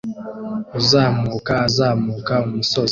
Uzamuka 0.79 1.51
azamuka 1.67 2.33
umusozi 2.47 2.77